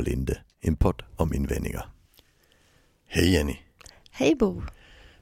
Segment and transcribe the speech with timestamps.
[0.00, 1.88] Linde, en podd om invändningar.
[3.08, 3.56] Hej Jenny,
[4.10, 4.62] Hej Bo.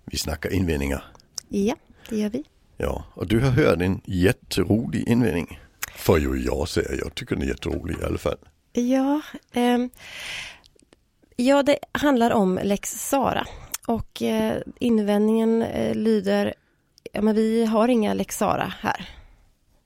[0.05, 1.05] vi snackar invändningar.
[1.49, 1.75] Ja,
[2.09, 2.45] det gör vi.
[2.77, 5.59] Ja, och du har hört en jätterolig invändning.
[5.97, 8.39] Får ju jag säga, jag tycker den är jätterolig i alla fall.
[8.73, 9.21] Ja,
[9.53, 9.91] ehm,
[11.37, 13.47] ja, det handlar om lex Sara
[13.87, 16.55] och eh, invändningen eh, lyder
[17.13, 19.09] Ja, men vi har inga lex Sara här.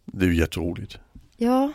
[0.04, 0.98] Det är ju jätteroligt.
[1.36, 1.72] Ja,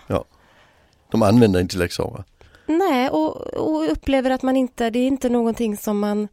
[1.11, 2.23] De använder inte lex Sara.
[2.67, 6.27] Nej, och, och upplever att man inte, det är inte någonting som man,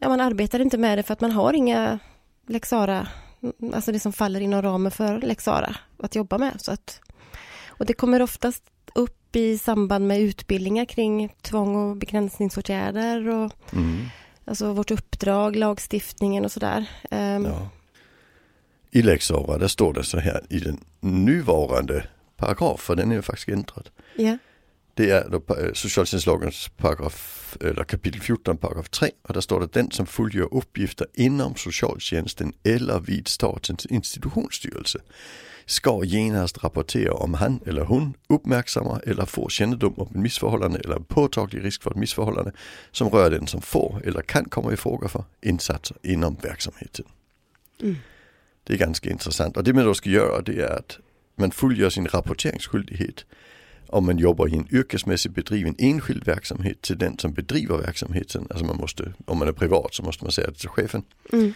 [0.00, 1.98] ja, man arbetar inte med det för att man har inga
[2.46, 3.08] lex Sara,
[3.74, 6.52] alltså det som faller inom ramen för lex Sara att jobba med.
[6.60, 7.00] Så att,
[7.68, 8.62] och det kommer oftast
[8.94, 14.06] upp i samband med utbildningar kring tvång och begränsningsåtgärder och Mm.
[14.44, 16.84] alltså vårt uppdrag, lagstiftningen och sådär.
[17.10, 17.68] Ehm, Ja.
[18.90, 22.06] I lex Sara, där står det så här i den nuvarande
[22.36, 23.88] paragraf, för den är ju faktiskt ändrad.
[24.16, 24.38] ja.
[24.94, 29.90] Det pa- eh, socialtjänstlagens paragraf, eller kapitel 14 paragraf 3 och där står det den
[29.90, 34.98] som fullgör uppgifter inom socialtjänsten eller vid statens institutionsstyrelse
[35.66, 41.04] ska genast rapportera om han eller hon uppmärksammar eller får kännedom om missförhållande eller en
[41.04, 42.52] påtaglig risk för ett missförhållande
[42.92, 47.04] som rör den som får eller kan komma i fråga för insatser inom verksamheten.
[47.82, 47.96] Mm.
[48.64, 50.98] Det är ganska intressant och det man då ska göra det är att
[51.36, 53.24] man fullgör sin rapporteringsskyldighet
[53.94, 58.46] om man jobbar i en yrkesmässigt bedriven enskild verksamhet till den som bedriver verksamheten.
[58.50, 61.02] Alltså man måste, om man är privat så måste man säga det till chefen.
[61.32, 61.52] Mm.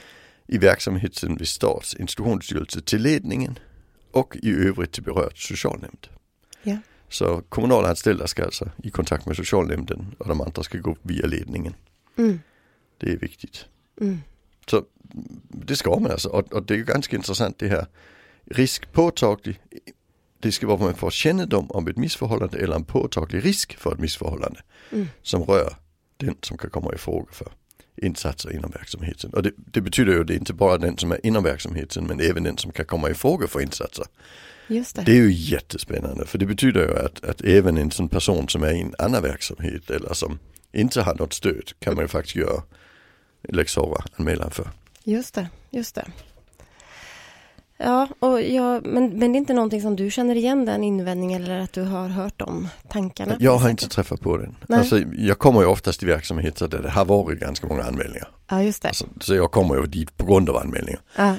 [0.47, 3.59] I verksamheten vid stats institutionsstyrelse till ledningen
[4.11, 6.07] och i övrigt till berörd socialnämnd.
[6.63, 6.77] Ja.
[7.09, 11.75] Så kommunalanställda ska alltså i kontakt med socialnämnden och de andra ska gå via ledningen.
[12.17, 12.41] Mm.
[12.99, 13.67] Det är viktigt.
[14.01, 14.19] Mm.
[14.71, 14.85] Så
[15.49, 17.87] det ska man alltså och, och det är ganska intressant det här.
[18.45, 19.61] Risk påtaglig,
[20.41, 24.01] det ska vara man får kännedom om ett missförhållande eller en påtaglig risk för ett
[24.01, 25.09] missförhållande Mm.
[25.23, 25.77] som rör
[26.17, 27.49] den som kan komma i fråga för
[28.03, 29.31] insatser inom verksamheten.
[29.35, 32.21] Och det, det betyder ju att det inte bara den som är inom verksamheten men
[32.21, 34.07] även den som kan komma i fråga för insatser.
[34.69, 35.03] Just det.
[35.03, 38.63] Det är ju jättespännande för det betyder ju att, att även en sån person som
[38.63, 40.39] är i en annan verksamhet eller som
[40.73, 42.63] inte har något stöd kan man ju faktiskt göra
[43.49, 44.71] lex anmälan för.
[45.05, 46.07] Just det, just det.
[47.81, 51.45] Ja, och jag, men, men det är inte någonting som du känner igen den invändningen
[51.45, 53.37] eller att du har hört om tankarna?
[53.41, 54.57] Jag har inte träffat på den.
[54.69, 54.79] Nej.
[54.79, 58.29] Alltså, jag kommer ju oftast till verksamheter där det har varit ganska många anmälningar.
[58.51, 58.89] Ja, just det.
[58.89, 61.01] Alltså, så jag kommer ju dit på grund av anmälningar.
[61.17, 61.35] Ja,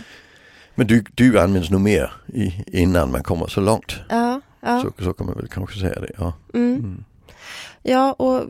[0.75, 3.95] Men du, du används nog mer i, innan man kommer så långt.
[4.09, 4.81] ja, ja.
[4.81, 6.11] Så, så kan man väl kanske säga det.
[6.17, 6.33] Ja.
[6.53, 6.75] Mm.
[6.75, 7.03] Mm.
[7.83, 8.43] Ja, och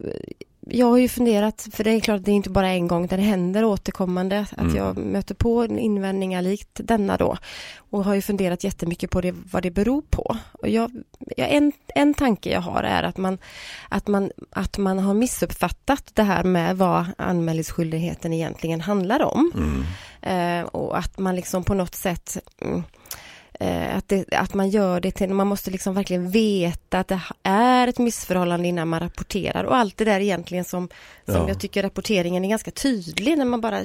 [0.72, 3.08] jag har ju funderat, för det är klart att det är inte bara en gång
[3.08, 4.76] det händer återkommande att Mm.
[4.76, 7.38] jag möter på invändningar likt denna då
[7.92, 10.38] och har ju funderat jättemycket på det, vad det beror på.
[10.52, 10.92] Och jag,
[11.38, 13.38] ja, en, en tanke jag har är att man,
[13.90, 19.52] att, man, att man har missuppfattat det här med vad anmälningsskyldigheten egentligen handlar om.
[19.56, 19.84] Mm.
[20.22, 22.84] Eh, och att man liksom på något sätt mm,
[23.98, 27.88] att, det, att man gör det till, man måste liksom verkligen veta att det är
[27.88, 30.90] ett missförhållande innan man rapporterar och allt det där egentligen som,
[31.26, 31.48] som Ja.
[31.48, 33.82] jag tycker rapporteringen är ganska tydlig när man bara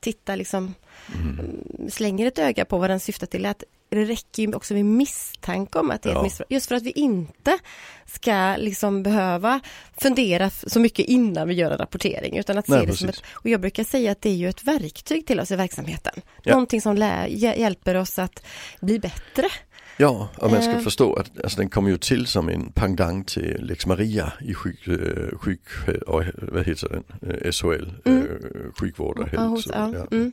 [0.00, 0.74] tittar liksom
[1.14, 1.90] Mm.
[1.90, 3.46] slänger ett öga på vad den syftar till.
[3.46, 3.64] Att
[3.96, 6.54] det räcker ju också med misstanke om att det är ett missförhållande.
[6.54, 7.58] Just för att vi inte
[8.06, 9.60] ska liksom behöva
[10.00, 12.36] fundera så mycket innan vi gör en rapportering.
[12.38, 14.48] Utan att Nej, se det som ett, och jag brukar säga att det är ju
[14.48, 16.12] ett verktyg till oss i verksamheten.
[16.42, 16.52] Ja.
[16.52, 16.96] Någonting som
[17.28, 18.42] hjälper oss att
[18.80, 19.48] bli bättre.
[19.96, 20.80] Ja, och man ska Eh.
[20.80, 24.86] förstå att alltså, den kommer ju till som en pendang till Lex Maria i sjuk,
[24.86, 25.60] eh, sjuk
[26.06, 28.22] och, vad heter den, Eh, SHL, Mm.
[28.22, 30.16] eh, sjukvård och Ja, hos, hälso, ja, ja.
[30.16, 30.32] mm.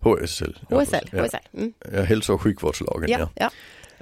[0.00, 0.58] HSL.
[0.70, 1.22] HSL, ja.
[1.24, 1.36] HSL.
[1.56, 1.72] Mm.
[1.94, 3.10] Ja, hälso och sjukvårdslagen.
[3.10, 3.18] Ja.
[3.18, 3.50] Ja, ja.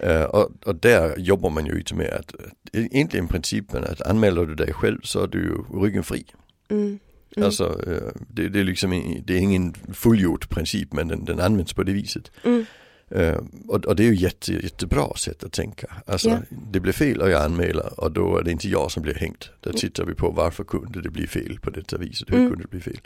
[0.05, 4.47] Eh, och, och där jobbar man ju lite med att, att egentligen principen att anmäler
[4.47, 6.25] du dig själv så är du ryggen fri.
[6.71, 6.99] Mm.
[7.37, 7.47] Mm.
[7.47, 8.91] Alltså eh, det, det är liksom
[9.27, 12.31] det är ingen fullgjord princip men den, den används på det viset.
[12.45, 12.65] Mm.
[13.11, 15.87] Eh, och, och det är ju jätte, jättebra sätt att tänka.
[16.07, 16.39] Alltså Ja.
[16.73, 19.51] det blir fel och jag anmäler och då är det inte jag som blir hängt.
[19.61, 19.79] Där Mm.
[19.81, 22.49] tittar vi på varför kunde det bli fel på detta viset, hur Mm.
[22.51, 22.99] kunde det bli fel.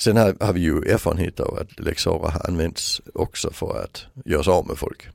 [0.00, 4.06] Sen har, har vi ju erfarenhet av att Lex Sara har använts också för att
[4.24, 5.08] göra sig av med folk.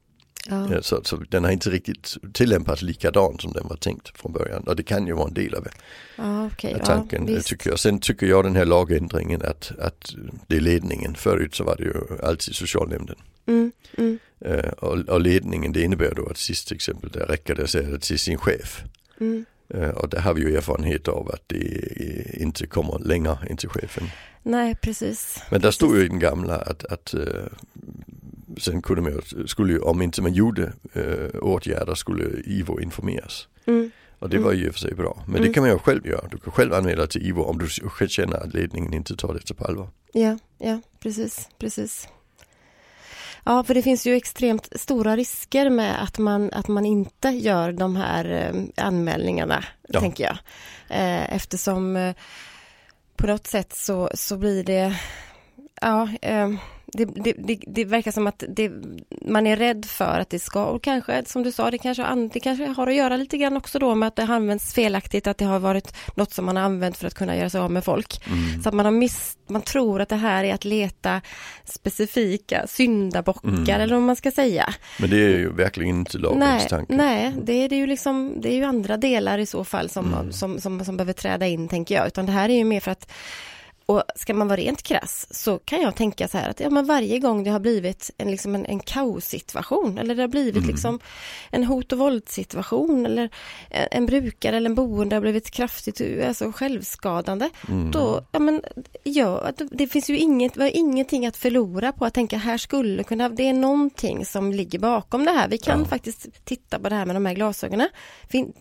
[0.49, 0.67] Ja.
[0.71, 4.63] Ja, så, så den har inte riktigt tillämpats likadant som den var tänkt från början.
[4.63, 5.71] Och det kan ju vara en del av det,
[6.15, 6.73] Ja, okej.
[6.73, 7.47] av Ja, tanken visst.
[7.47, 7.79] tycker jag.
[7.79, 10.13] Sen tycker jag den här lagändringen att, att
[10.47, 11.15] det är ledningen.
[11.15, 11.93] Förut så var det ju
[12.23, 13.15] alltid socialnämnden.
[13.47, 13.71] Mm.
[13.97, 14.19] Mm.
[14.45, 17.69] Eh, och, och ledningen det innebär då att sist till exempel där räcker det att
[17.69, 18.83] säga till sin chef.
[19.19, 19.45] Mm.
[19.69, 23.69] Eh, och där har vi ju erfarenhet av att det inte kommer längre in till
[23.69, 24.03] chefen.
[24.43, 25.43] Nej, precis.
[25.51, 27.21] Men där stod ju i den gamla att, att eh,
[28.57, 33.47] sen kunde man ju, skulle ju, om inte man gjorde eh, åtgärder skulle IVO informeras.
[33.65, 33.91] Mm.
[34.19, 35.23] Och det var ju i och för sig bra.
[35.25, 35.47] Men Mm.
[35.47, 36.27] det kan man ju själv göra.
[36.31, 37.67] Du kan själv anmäla till IVO om du
[38.07, 39.89] känner att ledningen inte tar det på allvar.
[40.13, 42.07] Ja, ja, precis, precis.
[43.45, 47.71] Ja, för det finns ju extremt stora risker med att man, att man inte gör
[47.71, 49.99] de här eh, anmälningarna, Ja.
[49.99, 50.37] tänker jag.
[50.89, 52.15] Eh, eftersom eh,
[53.17, 54.95] på något sätt så, så blir det,
[55.81, 56.09] ja,
[56.97, 58.71] det, det, det, verkar som att det,
[59.21, 62.39] man är rädd för att det ska, och kanske som du sa, det kanske, det
[62.39, 65.37] kanske har att göra lite grann också då med att det har använts felaktigt, att
[65.37, 67.83] det har varit något som man har använt för att kunna göra sig av med
[67.83, 68.27] folk.
[68.27, 68.61] Mm.
[68.63, 71.21] Så att man, har miss, man tror att det här är att leta
[71.63, 73.81] specifika syndabockar Mm.
[73.81, 74.73] eller vad man ska säga.
[74.99, 76.95] Men det är ju verkligen inte lagens Nej, tanke.
[76.95, 80.05] nej det, är det, ju liksom, det är ju andra delar i så fall som,
[80.13, 80.31] Mm.
[80.31, 82.07] som, som, som behöver träda in tänker jag.
[82.07, 83.11] Utan det här är ju mer för att
[83.85, 86.85] och ska man vara rent krass så kan jag tänka så här att ja, men
[86.85, 90.67] varje gång det har blivit en, liksom en, en kaossituation eller det har blivit Mm.
[90.67, 90.99] liksom
[91.51, 93.29] en hot och våldssituation eller
[93.69, 97.49] en, en brukare eller en boende har blivit kraftigt alltså, självskadande.
[97.67, 97.91] Mm.
[97.91, 98.61] Då, ja men,
[99.03, 103.03] ja, det- finns ju inget, vi har ingenting att förlora på att tänka här skulle
[103.03, 105.47] kunna, det är någonting som ligger bakom det här.
[105.47, 105.85] Vi kan Ja.
[105.85, 107.89] faktiskt titta på det här med de här glasögonen.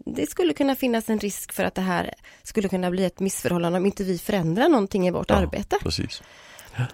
[0.07, 3.79] Det skulle kunna finnas en risk för att det här skulle kunna bli ett missförhållande
[3.79, 5.37] om inte vi förändrar någonting i vårt Ja.
[5.37, 5.77] arbete.
[5.83, 6.23] Precis.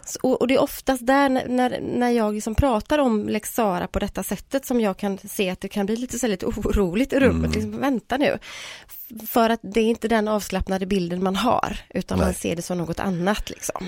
[0.05, 3.55] Så- Och, och det är oftast där när, när, när jag liksom pratar om Lex
[3.55, 6.47] Sara på detta sättet som jag kan se att det kan bli lite, så lite
[6.47, 7.51] oroligt i rummet.
[7.57, 7.61] Mm.
[7.67, 8.39] Liksom, vänta nu.
[9.27, 12.35] För att det är inte den avslappnade bilden man har utan man Nej.
[12.35, 13.87] ser det som något annat liksom.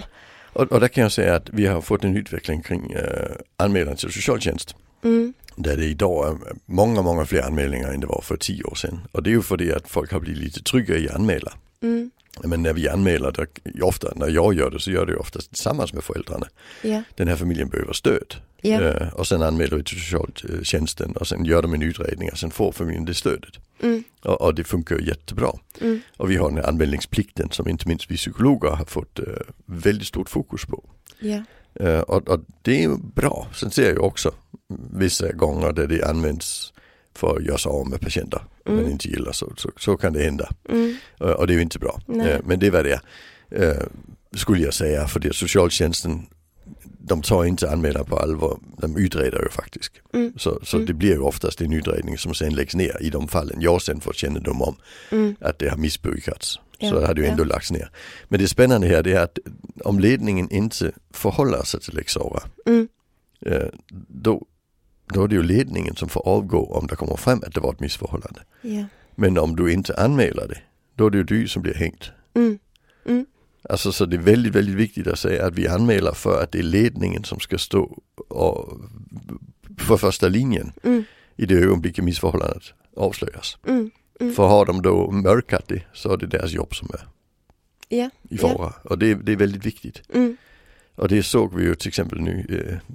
[0.52, 3.96] Och, och där kan jag säga att vi har fått en utveckling kring eh, anmälan
[3.96, 4.74] till socialtjänst.
[5.04, 6.36] Mm, Där det idag är
[6.66, 9.00] många, många fler anmälningar än det var för tio år sedan.
[9.12, 11.52] Och det är ju för det att folk har blivit lite tryggare i att anmäla.
[11.82, 12.10] mm,
[12.44, 13.46] Men när vi anmäler,
[13.82, 16.46] ofta när jag gör det så gör det oftast tillsammans med föräldrarna.
[16.82, 18.34] ja, Den här familjen behöver stöd.
[18.60, 22.38] ja, Eh, och sen anmäler vi till socialtjänsten och sen gör de en utredning och
[22.38, 23.54] sen får familjen det stödet.
[23.82, 25.52] mm, Och, och det funkar jättebra.
[25.80, 29.24] mm, Och vi har den här anmälningsplikten som inte minst vi psykologer har fått eh,
[29.66, 30.84] väldigt stort fokus på.
[31.18, 31.42] ja,
[31.74, 33.46] Eh, och, och det är bra.
[33.54, 34.32] Sen ser jag också
[34.92, 36.71] vissa gånger där det används
[37.14, 38.82] för att göra sig av med patienter Mm.
[38.82, 40.50] men inte gillar så, så, så kan det hända.
[40.68, 42.00] mm, Eh, och det är ju inte bra.
[42.06, 42.30] Nej.
[42.30, 43.00] Eh, men det är vad det
[43.50, 43.70] är.
[43.70, 43.82] Eh,
[44.36, 46.26] skulle jag säga för det socialtjänsten
[46.98, 49.92] de tar inte anmälan på allvar, de utreder ju faktiskt.
[50.14, 50.86] mm, Så, så Mm.
[50.86, 54.00] det blir ju oftast en utredning som sen läggs ner i de fallen jag sen
[54.00, 54.76] får kännedom om
[55.10, 56.58] mm, att det har missbrukats.
[56.78, 57.30] Ja, Så det hade ju ja.
[57.32, 57.90] ändå lagts ner.
[58.28, 59.38] Men det spännande här det är att
[59.84, 62.88] om ledningen inte förhåller sig till Lex Sara, mm,
[64.08, 64.46] då,
[65.12, 67.72] då är det ju ledningen som får avgå om det kommer fram att det var
[67.72, 68.40] ett missförhållande.
[68.62, 70.58] ja, Men om du inte anmäler det,
[70.94, 72.10] då är det ju du som blir hängt.
[72.34, 72.58] mm,
[73.06, 73.26] mm,
[73.68, 76.58] Alltså så det är väldigt, väldigt viktigt att säga att vi anmäler för att det
[76.58, 77.98] är ledningen som ska stå
[78.28, 78.80] och,
[79.78, 81.04] för första linjen mm,
[81.36, 82.62] i det ögonblicket missförhållandet
[82.96, 83.58] avslöjas.
[83.66, 84.34] mm, Mm.
[84.34, 87.08] För har de då mörkat det så är det deras jobb som är
[87.88, 88.72] ja, i fara.
[88.84, 90.02] Och det, det är väldigt viktigt.
[90.14, 90.36] mm,
[90.94, 92.94] Och det såg vi ju till exempel nu, eh,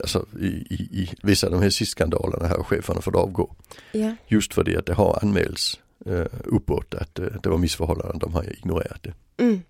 [0.00, 3.54] alltså i, i, i vissa av de här SIS-skandalerna har cheferna fått avgå.
[3.92, 8.18] ja, Just för det att det har anmälts eh, uppåt att eh, det var missförhållanden,
[8.18, 9.14] de har ignorerat det.
[9.44, 9.62] mm,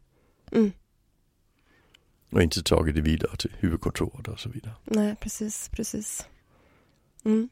[0.53, 0.73] mm.
[2.31, 4.75] Och inte tagit det vidare till huvudkontoret och så vidare.
[4.85, 6.27] Nej, precis, precis.
[7.25, 7.49] Mm.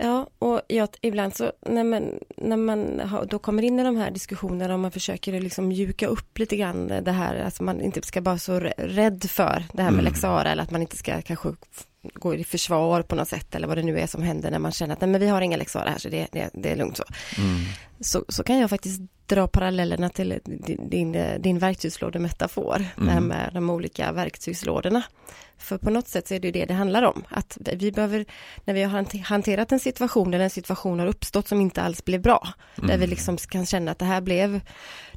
[0.00, 3.96] Ja, och jag, ibland så när man, när man har, då kommer in i de
[3.96, 8.02] här diskussionerna och man försöker liksom mjuka upp lite grann det här, alltså man inte
[8.02, 10.04] ska vara så rä- rädd för det här med Mm.
[10.04, 11.48] lex Sara eller att man inte ska kanske
[12.14, 14.72] gå i försvar på något sätt eller vad det nu är som händer när man
[14.72, 16.76] känner att nej, men vi har inga lex Sara här så det, det, det är
[16.76, 17.04] lugnt så.
[18.00, 18.24] Så.
[18.28, 23.24] Så kan jag faktiskt dra parallellerna till din, din, din verktygslådemetafor, det här Mm.
[23.28, 25.02] med de olika verktygslådorna.
[25.58, 28.24] För på något sätt så är det ju det det handlar om, att vi behöver,
[28.64, 32.04] när vi har hante- hanterat en situation eller en situation har uppstått som inte alls
[32.04, 33.00] blev bra, där Mm.
[33.00, 34.60] vi liksom kan känna att det här blev,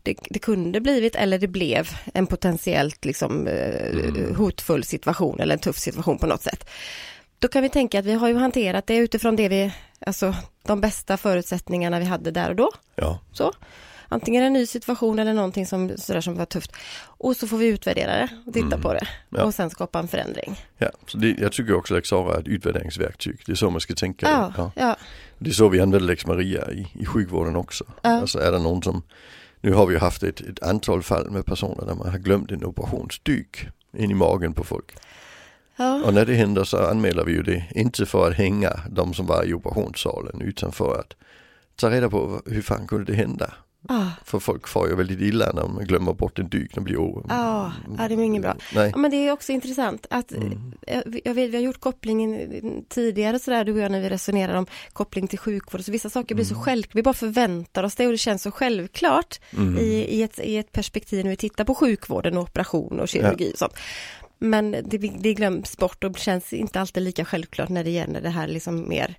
[0.04, 4.36] det, det kunde blivit eller det blev en potentiellt liksom eh, Mm.
[4.36, 6.70] hotfull situation eller en tuff situation på något sätt.
[7.40, 9.72] Då kan vi tänka att vi har ju hanterat det utifrån det vi,
[10.06, 12.72] alltså de bästa förutsättningarna vi hade där och då.
[12.96, 13.54] Ja, Så.
[14.14, 16.72] Antingen en ny situation eller någonting som, sådär som var tufft.
[17.04, 18.82] Och så får vi utvärdera det och titta Mm.
[18.82, 19.08] på det.
[19.30, 19.44] Ja.
[19.44, 20.60] Och sen skapa en förändring.
[20.78, 20.90] ja.
[21.08, 23.42] Så det, jag tycker också Lex Sara är ett utvärderingsverktyg.
[23.46, 24.30] Det är så man ska tänka.
[24.30, 24.72] Ja, Ja.
[24.76, 24.96] ja,
[25.38, 27.84] Det är så vi använder Lex Maria i, i sjukvården också.
[28.02, 28.10] Ja.
[28.10, 29.04] Alltså är det någon som,
[29.62, 32.66] nu har vi haft ett, ett antal fall med personer där man har glömt en
[32.66, 34.96] operationsdyk in i magen på folk.
[35.84, 39.14] Ja, Och när det händer så anmäler vi ju det, inte för att hänga de
[39.14, 41.14] som var i operationssalen utan för att
[41.76, 43.54] ta reda på hur fan kunde det hända?
[43.90, 46.98] Ah, För folk får ju väldigt illa när man glömmer bort en dyk och blir
[46.98, 47.26] o...
[47.30, 48.56] ah, ah, det är inget bra.
[48.76, 48.90] Nej.
[48.92, 50.74] Ja, men det är också intressant att Mm.
[50.88, 52.40] eh, jag vet, vi har gjort kopplingen
[52.90, 55.82] tidigare sådär du och jag när vi resonerar om koppling till sjukvård.
[55.86, 56.64] Så vissa saker blir så Mm.
[56.64, 59.78] självklart, vi bara förväntar oss det och det känns så självklart Mm.
[59.78, 59.84] i,
[60.18, 63.60] i, ett, i ett perspektiv när vi tittar på sjukvården och operation och kirurgi och
[63.60, 63.74] sånt.
[64.44, 68.30] Men det, det glöms bort och känns inte alltid lika självklart när det gäller det
[68.30, 69.16] här liksom mer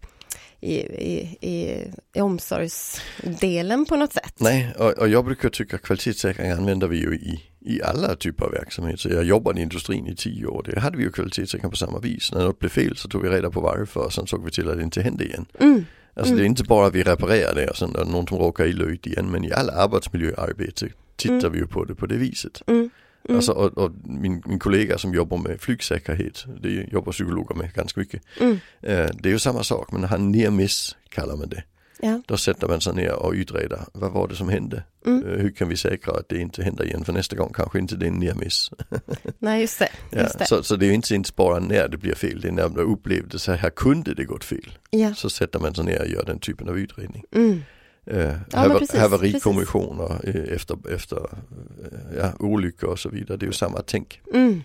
[0.61, 4.35] i, i, i, i omsorgsdelen på något sätt.
[4.39, 8.51] Nej, och, och jag brukar tycka kvalitetssäkring använder vi ju i, i alla typer av
[8.53, 9.01] verksamhet.
[9.01, 11.99] Så jag jobbade i industrin i tio år, det hade vi ju kvalitetssäkring på samma
[11.99, 12.33] vis.
[12.33, 14.69] När något blev fel så tog vi reda på varför och sen såg vi till
[14.69, 15.47] att det inte hände igen.
[15.61, 18.27] Mm, Alltså det är inte bara att vi reparerar det och sen är det någon
[18.27, 21.53] som råkar illa ut igen, men i alla arbetsmiljöarbete tittar Mm.
[21.53, 22.63] vi ju på det på det viset.
[22.67, 22.91] mm,
[23.29, 27.73] mm, Alltså, och, och min, min kollega som jobbar med flygsäkerhet, det jobbar psykologer med
[27.75, 28.23] ganska mycket.
[28.41, 31.65] mm, Eh, det är ju samma sak, men han near miss kallar man det.
[32.01, 34.83] ja, Då sätter man sig ner och utreder, vad var det som hände?
[35.07, 35.25] mm.
[35.27, 37.05] Eh, hur kan vi säkra att det inte händer igen?
[37.05, 38.71] För nästa gång kanske inte det är en near miss.
[39.39, 39.89] Nej, just det.
[40.21, 40.47] Just det.
[40.47, 42.79] så, så det är inte ens bara när det blir fel, det är när man
[42.79, 44.79] upplevde så här kunde det gått fel.
[44.91, 45.15] Ja.
[45.15, 47.25] Så sätter man sig ner och gör den typen av utredning.
[47.35, 47.61] Mm.
[48.07, 50.21] Eh, haver, precis, haverikommissioner
[50.55, 54.21] efter, efter eh, ja, olyckor och så vidare, det är ju samma tänk.
[54.35, 54.63] Mm.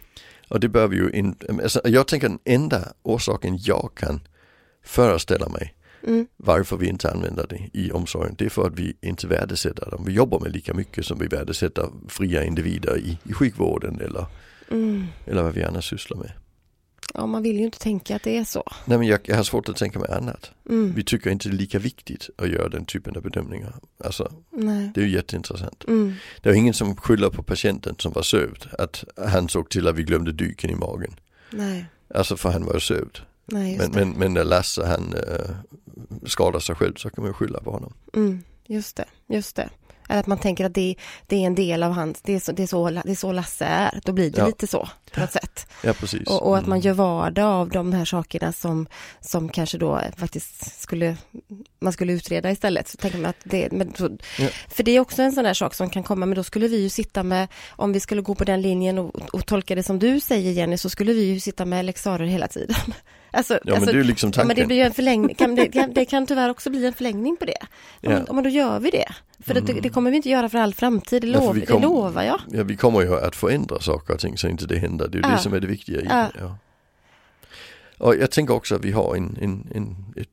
[0.49, 4.19] Och det bör vi ju inte, alltså, jag tänker den enda orsaken jag kan
[4.83, 6.27] föreställa mig Mm.
[6.37, 10.03] varför vi inte använder det i omsorgen, det är för att vi inte värdesätter dem.
[10.05, 14.25] Vi jobbar med lika mycket som vi värdesätter fria individer i, i sjukvården eller,
[14.71, 15.05] Mm.
[15.25, 16.31] eller vad vi annars sysslar med.
[17.17, 18.63] Ja, man vill ju inte tänka att det är så.
[18.85, 20.51] Nej men jag, jag har svårt att tänka mig annat.
[20.69, 20.93] Mm.
[20.93, 23.75] Vi tycker inte det är lika viktigt att göra den typen av bedömningar.
[24.03, 24.91] Alltså Nej.
[24.95, 25.83] det är ju jätteintressant.
[25.87, 26.13] Mm.
[26.41, 29.95] Det är ingen som skyller på patienten som var sövd att han såg till att
[29.95, 31.15] vi glömde dyken i magen.
[31.51, 31.85] Nej.
[32.15, 33.19] Alltså för han var ju sövd.
[33.45, 35.55] Nej, Men, men, men när Lasse han äh,
[36.25, 37.93] skadar sig själv så kan man skylla på honom.
[38.15, 38.43] Mm.
[38.65, 39.05] Just det.
[39.27, 39.69] Just det.
[40.09, 40.95] Eller att man tänker att det,
[41.27, 43.31] det är en del av hans, det är, så, det, är så, det är så
[43.31, 43.99] Lasse är.
[44.03, 44.45] Då blir det Ja.
[44.47, 45.67] lite så på något sätt.
[45.83, 46.27] Ja precis.
[46.27, 46.85] Och, och att man Mm.
[46.87, 48.87] gör vardag av de här sakerna som,
[49.21, 51.17] som kanske då faktiskt skulle,
[51.79, 52.87] man skulle utreda istället.
[52.87, 54.09] Så tänker man att det, men så,
[54.39, 54.47] Ja.
[54.69, 56.77] För det är också en sån där sak som kan komma, men då skulle vi
[56.81, 59.99] ju sitta med, om vi skulle gå på den linjen och, och tolka det som
[59.99, 62.75] du säger Jenny, så skulle vi ju sitta med läxarer hela tiden.
[63.37, 64.47] Alltså, Ja men alltså, det är liksom ja, tanken.
[64.47, 67.37] men det blir en förlängning, kan, det, kan, det kan tyvärr också bli en förlängning
[67.37, 67.53] på det.
[67.59, 67.67] Ja.
[68.01, 68.09] Ja.
[68.09, 69.07] Men, men då gör vi det.
[69.39, 71.81] För det, det kommer vi inte göra för all framtid, det, lov, vi det kom-
[71.81, 72.39] lovar jag.
[72.51, 75.07] Ja vi kommer ju att förändra saker och ting så inte det händer.
[75.07, 75.35] Det är ju Ja.
[75.35, 76.27] det som är det viktiga Ja.
[76.39, 76.57] Ja.
[77.97, 80.29] Och jag tänker också att vi har en, en, en ett,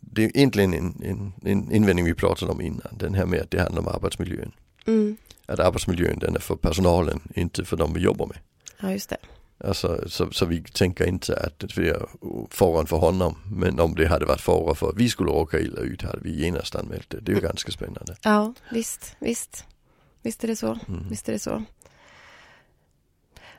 [0.00, 2.88] det är egentligen en, en, en invändning vi pratade om innan.
[2.98, 4.52] Den här med att det handlar om arbetsmiljön.
[4.86, 5.16] Mm.
[5.46, 8.36] Att arbetsmiljön den är för personalen, inte för de vi jobbar med.
[8.80, 9.16] Ja, just det.
[9.64, 12.06] Alltså, så, så vi tänker inte att det är
[12.50, 13.36] faran för honom.
[13.50, 16.44] Men om det hade varit fara för att vi skulle råka illa ut hade vi
[16.44, 17.20] genast anmält det.
[17.20, 18.16] Det är ju ganska spännande.
[18.22, 19.64] Ja, visst, visst.
[20.22, 20.78] Visst är det så.
[20.88, 21.08] Mm.
[21.10, 21.62] Visst är det så.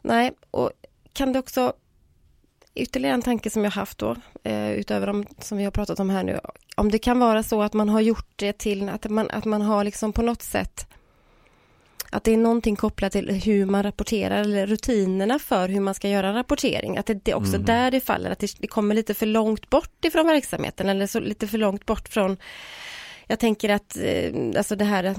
[0.01, 0.71] Nej, och
[1.13, 1.73] kan det också
[2.75, 6.09] ytterligare en tanke som jag haft då, eh, utöver de som vi har pratat om
[6.09, 6.39] här nu,
[6.75, 9.61] om det kan vara så att man har gjort det till att man, att man
[9.61, 10.87] har liksom på något sätt
[12.11, 16.09] att det är någonting kopplat till hur man rapporterar eller rutinerna för hur man ska
[16.09, 16.97] göra rapportering.
[16.97, 17.65] Att det, det är också Mm.
[17.65, 21.19] där det faller, att det, det kommer lite för långt bort ifrån verksamheten eller så
[21.19, 22.37] lite för långt bort från
[23.31, 25.15] jag tänker att eh, alltså det här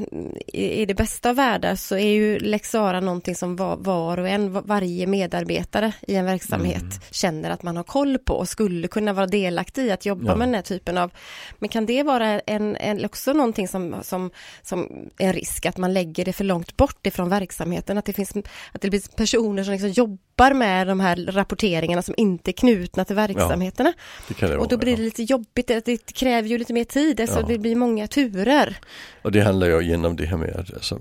[0.47, 4.19] i i det bästa av världar så är ju Lex Sara någonting som var, var
[4.19, 6.93] och en, var- varje medarbetare i en verksamhet Mm.
[7.11, 10.37] känner att man har koll på och skulle kunna vara delaktig i att jobba Ja.
[10.37, 11.11] med den här typen av
[11.59, 14.31] Men kan det vara en, en, också någonting som, som,
[14.63, 17.99] som en risk att man lägger det för långt bort ifrån verksamheten?
[17.99, 18.33] Att det finns
[18.73, 20.19] att det blir personer som liksom jobbar
[20.55, 23.93] med de här rapporteringarna som inte är knutna till verksamheterna.
[24.29, 24.97] Det Och då blir ja.
[24.97, 27.47] det lite jobbigt, det, kräver ju lite mer tid, alltså Ja.
[27.47, 28.79] det blir många turer.
[29.23, 30.99] Och det handlar ju igen om det här med att alltså,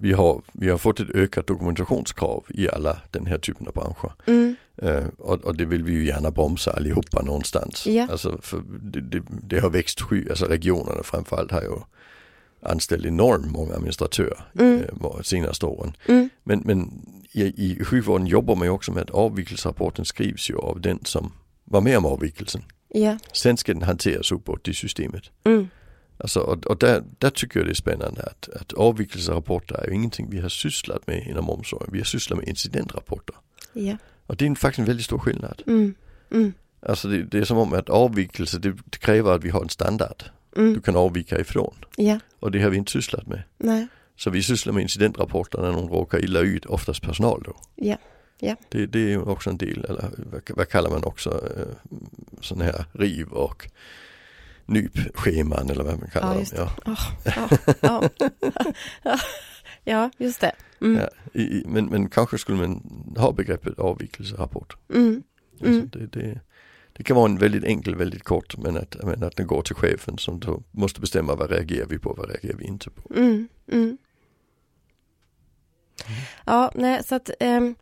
[0.00, 4.12] vi, har, vi har fått ett ökat dokumentationskrav i alla den här typen av branscher.
[4.26, 4.56] Mm.
[4.82, 7.86] Eh, och, och det vill vi ju gärna bromsa allihopa någonstans.
[7.86, 8.08] Ja.
[8.10, 8.40] Alltså,
[8.82, 11.76] det, det, det har växt sky, alltså regionerna framförallt har ju
[12.62, 14.82] anställt enormt många administratörer Mm.
[15.02, 15.92] eh, senaste åren.
[16.06, 16.30] Mm.
[16.44, 16.90] Men, men
[17.32, 21.32] i, i sjukvården jobbar man ju också med att avvikelsrapporten skrivs ju av den som
[21.64, 22.62] var med om avvikelsen.
[22.88, 23.18] Ja.
[23.32, 25.22] Sen ska den hanteras uppåt i systemet.
[25.44, 25.68] Mm.
[26.18, 29.94] Alltså, och, och där, där tycker jag det är spännande att, att avvikelserapporter är ju
[29.94, 31.88] ingenting vi har sysslat med inom omsorgen.
[31.92, 33.36] Vi har sysslat med incidentrapporter.
[33.72, 33.96] Ja.
[34.26, 35.62] Och det är faktiskt en väldigt stor skillnad.
[35.66, 35.94] Mm.
[36.30, 36.52] Mm.
[36.86, 39.68] Alltså det, det är som om att avvikelse det, det kräver att vi har en
[39.68, 40.24] standard
[40.56, 40.74] Mm.
[40.74, 41.74] du kan avvika ifrån.
[41.96, 42.18] Ja.
[42.40, 43.42] Och det har vi inte sysslat med.
[43.58, 43.86] Nej.
[44.22, 47.56] Så vi sysslar med incidentrapporter när någon råkar illa ut, oftast personal då.
[47.74, 47.96] Ja.
[48.38, 48.56] Ja.
[48.68, 50.10] Det, det är också en del, eller
[50.54, 51.98] vad, kallar man också, eh,
[52.40, 53.68] sån här riv och
[54.66, 56.68] nypscheman eller vad man kallar Ja, dem.
[56.84, 56.96] Ja.
[57.24, 58.30] Ja, ja,
[59.02, 59.18] ja.
[59.84, 60.52] ja, just det.
[60.80, 61.00] Mm.
[61.00, 62.82] Ja, i, men, men kanske skulle man
[63.16, 64.76] ha begreppet avvikelserapport.
[64.94, 65.22] Mm.
[65.60, 65.76] Mm.
[65.76, 66.40] Alltså det, det,
[66.92, 69.76] det kan vara en väldigt enkel, väldigt kort, men att, men att den går till
[69.76, 73.14] chefen som då måste bestämma vad reagerar vi på, vad reagerar vi inte på.
[73.14, 73.98] Mm, mm.
[76.46, 77.74] Ja, nej, så att ehm,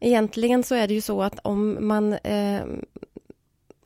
[0.00, 2.84] egentligen så är det ju så att om man ehm,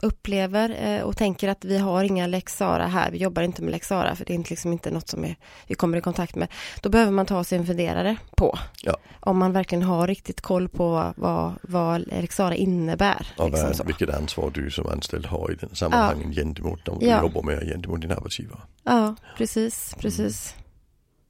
[0.03, 3.71] upplever eh, och tänker att vi har inga Lex Sara här, vi jobbar inte med
[3.73, 5.37] Lex Sara för det är inte, liksom inte något som är,
[5.67, 6.49] vi kommer i kontakt med,
[6.83, 8.97] då behöver man ta sig en funderare på Ja.
[9.21, 13.27] om man verkligen har riktigt koll på vad, vad, vad Lex Sara innebär.
[13.39, 17.07] Och liksom vad, vilket ansvar du som anställd har i den sammanhangen gentemot de du
[17.07, 17.23] Ja.
[17.23, 18.61] jobbar med, gentemot din arbetsgivare.
[18.85, 20.55] Ja, precis, precis.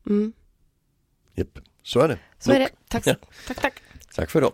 [0.06, 0.32] Mm.
[1.34, 1.58] Japp,
[1.88, 2.18] så är det.
[2.38, 2.68] Så är det.
[2.88, 3.14] Tack, ja.
[3.46, 3.82] tack, tack.
[4.14, 4.52] Tack för då.